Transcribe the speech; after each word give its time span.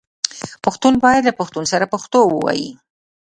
پښتون 0.63 0.93
باید 1.03 1.23
له 1.27 1.33
پښتون 1.39 1.63
سره 1.71 1.85
پښتو 1.93 2.19
ووايي 2.27 2.69